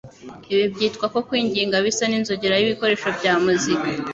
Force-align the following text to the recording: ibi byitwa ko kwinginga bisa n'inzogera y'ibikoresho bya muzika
ibi 0.53 0.63
byitwa 0.73 1.05
ko 1.13 1.19
kwinginga 1.27 1.75
bisa 1.85 2.03
n'inzogera 2.07 2.55
y'ibikoresho 2.57 3.07
bya 3.17 3.33
muzika 3.43 3.87